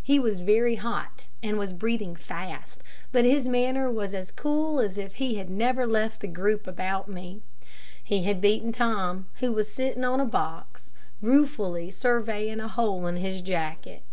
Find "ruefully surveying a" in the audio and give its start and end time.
11.20-12.68